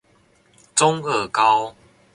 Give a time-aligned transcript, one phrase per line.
[0.73, 1.75] 中二高